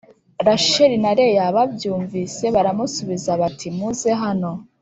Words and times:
Rasheli 0.45 0.97
na 1.03 1.11
Leya 1.17 1.45
babyumvise 1.55 2.45
baramusubiza 2.55 3.31
bati 3.41 3.67
muze 3.77 4.11
hano 4.23 4.51